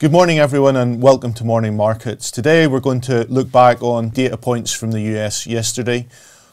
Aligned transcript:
Good 0.00 0.12
morning, 0.12 0.38
everyone, 0.38 0.76
and 0.76 1.02
welcome 1.02 1.34
to 1.34 1.44
Morning 1.44 1.76
Markets. 1.76 2.30
Today, 2.30 2.66
we're 2.66 2.80
going 2.80 3.02
to 3.02 3.26
look 3.28 3.52
back 3.52 3.82
on 3.82 4.08
data 4.08 4.38
points 4.38 4.72
from 4.72 4.92
the 4.92 5.00
US 5.14 5.46
yesterday, 5.46 6.06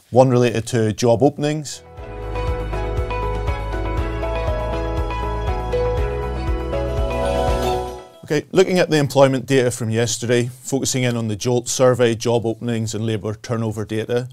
one 0.10 0.30
related 0.30 0.68
to 0.68 0.92
job 0.92 1.24
openings. 1.24 1.82
Okay, 8.26 8.46
looking 8.52 8.80
at 8.80 8.90
the 8.90 8.98
employment 8.98 9.46
data 9.46 9.72
from 9.72 9.92
yesterday, 9.92 10.48
focusing 10.48 11.04
in 11.04 11.16
on 11.16 11.30
the 11.30 11.38
JOLTS 11.38 11.72
survey, 11.72 12.16
job 12.16 12.46
openings, 12.46 12.94
and 12.94 13.06
labour 13.06 13.34
turnover 13.34 13.86
data. 13.86 14.28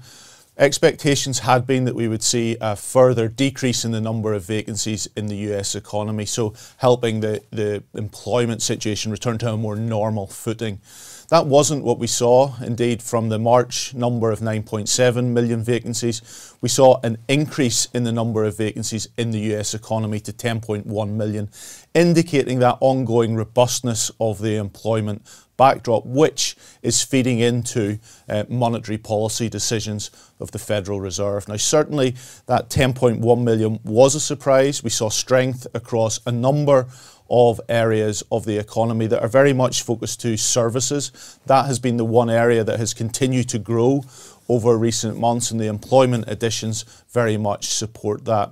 Expectations 0.57 1.39
had 1.39 1.67
been 1.67 1.83
that 1.83 1.95
we 1.95 2.07
would 2.07 2.23
see 2.23 2.55
a 2.61 2.77
further 2.77 3.27
decrease 3.27 3.83
in 3.83 3.91
the 3.91 3.99
number 3.99 4.33
of 4.33 4.45
vacancies 4.45 5.05
in 5.17 5.27
the 5.27 5.35
US 5.51 5.75
economy, 5.75 6.25
so 6.25 6.53
helping 6.77 7.19
the, 7.19 7.41
the 7.51 7.83
employment 7.93 8.61
situation 8.61 9.11
return 9.11 9.37
to 9.39 9.51
a 9.51 9.57
more 9.57 9.75
normal 9.75 10.27
footing. 10.27 10.79
That 11.27 11.47
wasn't 11.47 11.83
what 11.83 11.99
we 11.99 12.07
saw. 12.07 12.53
Indeed, 12.61 13.03
from 13.03 13.27
the 13.27 13.39
March 13.39 13.93
number 13.93 14.31
of 14.31 14.39
9.7 14.39 15.25
million 15.25 15.61
vacancies, 15.61 16.53
we 16.61 16.69
saw 16.69 17.01
an 17.01 17.17
increase 17.27 17.87
in 17.93 18.05
the 18.05 18.13
number 18.13 18.45
of 18.45 18.57
vacancies 18.57 19.09
in 19.17 19.31
the 19.31 19.55
US 19.55 19.73
economy 19.73 20.21
to 20.21 20.31
10.1 20.31 21.09
million, 21.09 21.49
indicating 21.93 22.59
that 22.59 22.77
ongoing 22.79 23.35
robustness 23.35 24.09
of 24.21 24.39
the 24.39 24.55
employment 24.55 25.27
backdrop, 25.57 26.05
which 26.05 26.55
is 26.81 27.01
feeding 27.01 27.39
into 27.39 27.99
uh, 28.29 28.43
monetary 28.49 28.97
policy 28.97 29.49
decisions 29.49 30.11
of 30.39 30.51
the 30.51 30.59
Federal 30.59 30.99
Reserve. 30.99 31.47
Now, 31.47 31.57
certainly 31.57 32.15
that 32.47 32.69
10.1 32.69 33.43
million 33.43 33.79
was 33.83 34.15
a 34.15 34.19
surprise. 34.19 34.83
We 34.83 34.89
saw 34.89 35.09
strength 35.09 35.67
across 35.73 36.19
a 36.25 36.31
number 36.31 36.87
of 37.29 37.59
areas 37.69 38.23
of 38.31 38.45
the 38.45 38.57
economy 38.57 39.07
that 39.07 39.21
are 39.21 39.27
very 39.27 39.53
much 39.53 39.81
focused 39.81 40.21
to 40.21 40.37
services. 40.37 41.39
That 41.45 41.65
has 41.65 41.79
been 41.79 41.97
the 41.97 42.05
one 42.05 42.29
area 42.29 42.63
that 42.63 42.79
has 42.79 42.93
continued 42.93 43.49
to 43.49 43.59
grow 43.59 44.03
over 44.47 44.77
recent 44.77 45.17
months, 45.17 45.49
and 45.49 45.59
the 45.59 45.65
employment 45.67 46.25
additions 46.27 46.85
very 47.11 47.37
much 47.37 47.65
support 47.67 48.25
that. 48.25 48.51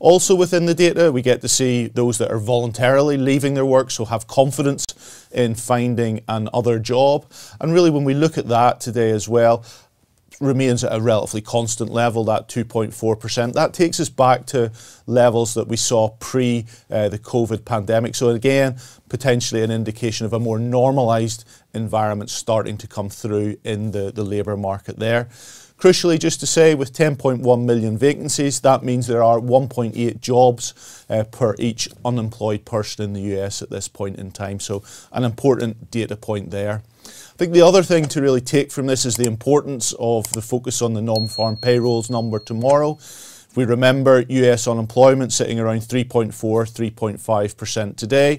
Also 0.00 0.34
within 0.34 0.66
the 0.66 0.74
data, 0.74 1.10
we 1.10 1.22
get 1.22 1.40
to 1.40 1.48
see 1.48 1.86
those 1.88 2.18
that 2.18 2.30
are 2.30 2.38
voluntarily 2.38 3.16
leaving 3.16 3.54
their 3.54 3.66
work, 3.66 3.90
so 3.90 4.04
have 4.04 4.26
confidence 4.26 4.84
in 5.30 5.54
finding 5.54 6.20
another 6.28 6.78
job. 6.78 7.30
And 7.60 7.72
really, 7.72 7.90
when 7.90 8.04
we 8.04 8.14
look 8.14 8.38
at 8.38 8.48
that 8.48 8.80
today 8.80 9.10
as 9.10 9.28
well, 9.28 9.64
remains 10.40 10.84
at 10.84 10.94
a 10.94 11.00
relatively 11.00 11.40
constant 11.40 11.90
level, 11.90 12.24
that 12.24 12.48
2.4%. 12.48 13.52
That 13.52 13.74
takes 13.74 13.98
us 14.00 14.08
back 14.08 14.46
to 14.46 14.70
levels 15.06 15.54
that 15.54 15.68
we 15.68 15.76
saw 15.76 16.10
pre 16.20 16.66
uh, 16.90 17.08
the 17.08 17.18
COVID 17.18 17.64
pandemic. 17.64 18.14
So, 18.14 18.28
again, 18.30 18.78
potentially 19.08 19.62
an 19.62 19.70
indication 19.70 20.26
of 20.26 20.32
a 20.32 20.38
more 20.38 20.58
normalised 20.58 21.44
environment 21.74 22.30
starting 22.30 22.76
to 22.78 22.86
come 22.86 23.08
through 23.08 23.56
in 23.64 23.90
the, 23.90 24.12
the 24.12 24.24
labour 24.24 24.56
market 24.56 24.98
there. 24.98 25.28
Crucially, 25.78 26.18
just 26.18 26.40
to 26.40 26.46
say, 26.46 26.74
with 26.74 26.92
10.1 26.92 27.64
million 27.64 27.96
vacancies, 27.96 28.58
that 28.62 28.82
means 28.82 29.06
there 29.06 29.22
are 29.22 29.38
1.8 29.38 30.20
jobs 30.20 31.04
uh, 31.08 31.22
per 31.22 31.54
each 31.56 31.88
unemployed 32.04 32.64
person 32.64 33.04
in 33.04 33.12
the 33.12 33.38
US 33.38 33.62
at 33.62 33.70
this 33.70 33.86
point 33.86 34.18
in 34.18 34.32
time. 34.32 34.58
So, 34.58 34.82
an 35.12 35.22
important 35.22 35.88
data 35.92 36.16
point 36.16 36.50
there. 36.50 36.82
I 37.04 37.36
think 37.38 37.52
the 37.52 37.62
other 37.62 37.84
thing 37.84 38.06
to 38.06 38.20
really 38.20 38.40
take 38.40 38.72
from 38.72 38.86
this 38.86 39.04
is 39.04 39.16
the 39.16 39.28
importance 39.28 39.94
of 40.00 40.32
the 40.32 40.42
focus 40.42 40.82
on 40.82 40.94
the 40.94 41.00
non 41.00 41.28
farm 41.28 41.56
payrolls 41.56 42.10
number 42.10 42.40
tomorrow. 42.40 42.98
We 43.58 43.64
remember 43.64 44.20
US 44.20 44.68
unemployment 44.68 45.32
sitting 45.32 45.58
around 45.58 45.80
3.4, 45.80 46.32
3.5% 46.32 47.96
today 47.96 48.38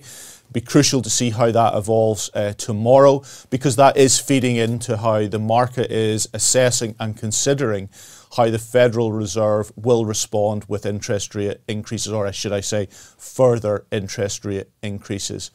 be 0.52 0.61
crucial 0.61 1.02
to 1.02 1.09
see 1.09 1.30
how 1.30 1.52
that 1.52 1.76
evolves 1.76 2.30
uh, 2.34 2.53
tomorrow 2.53 3.23
because 3.50 3.76
that 3.76 3.98
is 3.98 4.20
feeding 4.20 4.56
into 4.56 4.98
how 4.98 5.28
the 5.28 5.39
market 5.39 5.92
is 5.92 6.28
assessing 6.34 6.95
and 7.00 7.16
considering 7.16 7.89
how 8.36 8.50
the 8.50 8.59
Federal 8.59 9.11
Reserve 9.11 9.71
will 9.76 10.05
respond 10.05 10.66
with 10.67 10.86
interest 10.86 11.33
rate 11.36 11.58
increases, 11.67 12.14
or 12.14 12.32
should 12.32 12.54
I 12.54 12.61
say, 12.61 12.88
further 13.17 13.86
interest 13.92 14.45
rate 14.45 14.67
increases. 14.83 15.52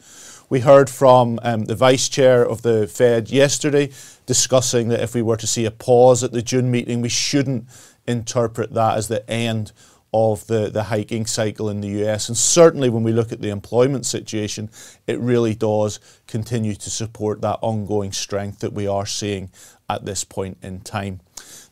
We 0.49 0.59
heard 0.59 0.89
from 0.89 1.39
um, 1.41 1.65
the 1.65 1.75
Vice 1.75 2.09
Chair 2.09 2.47
of 2.47 2.61
the 2.61 2.87
Fed 2.87 3.31
yesterday 3.31 3.91
discussing 4.25 4.89
that 4.89 5.01
if 5.01 5.15
we 5.15 5.21
were 5.21 5.37
to 5.37 5.47
see 5.47 5.65
a 5.65 5.71
pause 5.71 6.23
at 6.23 6.31
the 6.31 6.41
June 6.41 6.69
meeting, 6.69 7.01
we 7.01 7.09
shouldn't 7.09 7.67
interpret 8.07 8.73
that 8.73 8.97
as 8.97 9.07
the 9.07 9.29
end 9.29 9.71
of 10.13 10.47
the, 10.47 10.69
the 10.69 10.83
hiking 10.83 11.25
cycle 11.25 11.69
in 11.69 11.81
the 11.81 12.05
US. 12.05 12.29
And 12.29 12.37
certainly 12.37 12.89
when 12.89 13.03
we 13.03 13.11
look 13.11 13.33
at 13.33 13.41
the 13.41 13.49
employment 13.49 14.05
situation, 14.05 14.69
it 15.07 15.19
really 15.19 15.53
does 15.53 15.99
continue 16.25 16.73
to 16.75 16.89
support 16.89 17.41
that 17.41 17.59
ongoing 17.61 18.13
strength 18.13 18.59
that 18.59 18.71
we 18.71 18.87
are 18.87 19.05
seeing 19.05 19.49
at 19.89 20.05
this 20.05 20.23
point 20.23 20.57
in 20.61 20.79
time. 20.79 21.19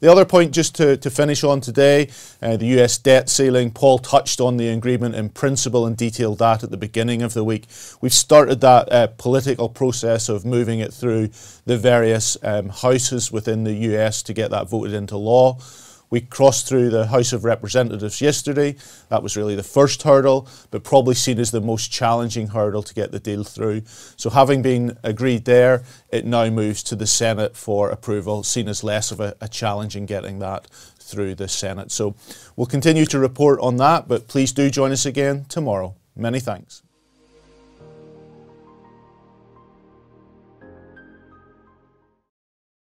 The 0.02 0.12
other 0.12 0.26
point, 0.26 0.52
just 0.52 0.76
to, 0.76 0.98
to 0.98 1.10
finish 1.10 1.46
on 1.46 1.62
today, 1.62 2.10
uh, 2.42 2.58
the 2.58 2.66
US 2.82 2.98
debt 2.98 3.30
ceiling. 3.30 3.72
Paul 3.72 4.00
touched 4.00 4.42
on 4.42 4.58
the 4.58 4.68
agreement 4.68 5.16
in 5.16 5.30
principle 5.30 5.86
and 5.86 5.96
detailed 5.96 6.40
that 6.40 6.64
at 6.64 6.70
the 6.70 6.78
beginning 6.78 7.22
of 7.22 7.34
the 7.34 7.46
week. 7.46 7.68
We've 8.02 8.14
started 8.14 8.60
that 8.60 8.92
uh, 8.92 9.08
political 9.08 9.70
process 9.70 10.28
of 10.28 10.44
moving 10.44 10.80
it 10.80 10.94
through 10.94 11.30
the 11.66 11.78
various 11.78 12.36
um, 12.44 12.68
houses 12.68 13.32
within 13.32 13.64
the 13.64 13.74
US 13.74 14.22
to 14.24 14.34
get 14.34 14.52
that 14.52 14.68
voted 14.68 14.94
into 14.94 15.16
law. 15.16 15.58
We 16.14 16.22
crossed 16.22 16.68
through 16.68 16.92
the 16.92 17.08
House 17.08 17.34
of 17.34 17.44
Representatives 17.44 18.22
yesterday. 18.22 18.76
That 19.10 19.24
was 19.24 19.36
really 19.36 19.56
the 19.56 19.64
first 19.64 20.04
hurdle, 20.04 20.48
but 20.70 20.84
probably 20.84 21.16
seen 21.16 21.40
as 21.40 21.50
the 21.50 21.60
most 21.60 21.92
challenging 21.92 22.50
hurdle 22.50 22.84
to 22.84 22.94
get 22.94 23.12
the 23.12 23.20
deal 23.20 23.44
through. 23.44 23.82
So, 24.16 24.30
having 24.30 24.62
been 24.62 24.96
agreed 25.02 25.46
there, 25.46 25.82
it 26.12 26.24
now 26.24 26.52
moves 26.52 26.84
to 26.84 26.96
the 26.96 27.08
Senate 27.08 27.58
for 27.58 27.90
approval, 27.90 28.44
seen 28.44 28.68
as 28.68 28.84
less 28.84 29.10
of 29.10 29.22
a, 29.22 29.36
a 29.42 29.48
challenge 29.48 29.96
in 29.96 30.06
getting 30.06 30.38
that 30.38 30.68
through 31.00 31.34
the 31.34 31.48
Senate. 31.48 31.92
So, 31.92 32.14
we'll 32.56 32.68
continue 32.68 33.08
to 33.08 33.18
report 33.18 33.60
on 33.62 33.78
that, 33.78 34.08
but 34.08 34.28
please 34.28 34.52
do 34.52 34.70
join 34.70 34.92
us 34.92 35.08
again 35.08 35.46
tomorrow. 35.50 35.96
Many 36.16 36.40
thanks. 36.40 36.84